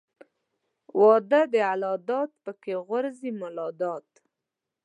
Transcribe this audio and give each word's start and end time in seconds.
واده 1.01 1.41
د 1.53 1.55
الله 1.71 1.95
داد 2.09 2.29
پکښې 2.43 2.75
غورځي 2.87 3.31
مولاداد. 3.39 4.07